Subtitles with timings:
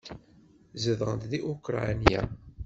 [0.81, 2.21] Zedɣent deg Ukṛanya.